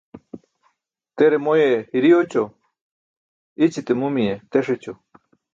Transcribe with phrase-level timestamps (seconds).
[1.21, 2.43] Tere moye hiri oćo,
[3.65, 4.93] i̇ćite mumiye teṣ ećo.